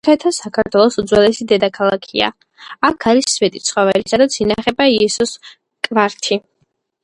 [0.05, 2.31] მცხეთა საქართველოს უძველესი დედაქალაქია.
[2.91, 5.39] აქ არის სვეტიცხოველი, სადაც ინახება იესოს
[5.91, 6.45] კვართი.